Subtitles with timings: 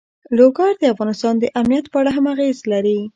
[0.37, 2.99] لوگر د افغانستان د امنیت په اړه هم اغېز لري.